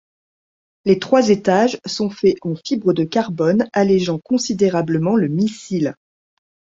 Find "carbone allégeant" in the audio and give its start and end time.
3.03-4.17